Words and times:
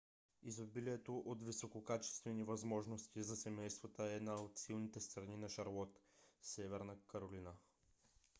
изобилието 0.43 1.19
от 1.25 1.43
висококачествени 1.43 2.43
възможности 2.43 3.23
за 3.23 3.35
семействата 3.35 4.03
е 4.05 4.15
една 4.15 4.35
от 4.41 4.57
силните 4.57 4.99
страни 4.99 5.37
на 5.37 5.49
шарлот 5.49 5.99
северна 6.41 6.95
каролина 7.07 7.53